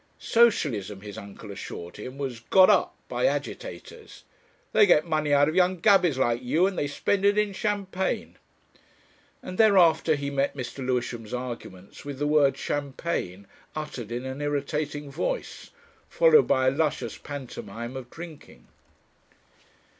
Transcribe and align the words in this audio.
Socialism, 0.17 1.01
his 1.01 1.15
uncle 1.15 1.51
assured 1.51 1.97
him, 1.97 2.17
was 2.17 2.39
"got 2.39 2.71
up" 2.71 2.95
by 3.07 3.27
agitators. 3.27 4.23
"They 4.71 4.87
get 4.87 5.05
money 5.05 5.31
out 5.31 5.47
of 5.47 5.53
young 5.53 5.79
Gabies 5.79 6.17
like 6.17 6.41
you, 6.41 6.65
and 6.65 6.75
they 6.75 6.87
spend 6.87 7.23
it 7.23 7.37
in 7.37 7.53
champagne." 7.53 8.37
And 9.43 9.59
thereafter 9.59 10.15
he 10.15 10.31
met 10.31 10.57
Mr. 10.57 10.83
Lewisham's 10.83 11.35
arguments 11.35 12.03
with 12.03 12.17
the 12.17 12.25
word 12.25 12.57
"Champagne" 12.57 13.45
uttered 13.75 14.11
in 14.11 14.25
an 14.25 14.41
irritating 14.41 15.11
voice, 15.11 15.69
followed 16.09 16.47
by 16.47 16.67
a 16.67 16.71
luscious 16.71 17.19
pantomime 17.19 17.95
of 17.95 18.09
drinking. 18.09 18.65